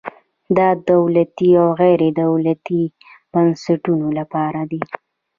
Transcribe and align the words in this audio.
دا 0.57 0.67
د 0.77 0.79
دولتي 0.91 1.49
او 1.61 1.67
غیر 1.79 2.01
دولتي 2.21 2.81
بنسټونو 3.31 4.07
لپاره 4.19 4.61
دی. 4.71 4.81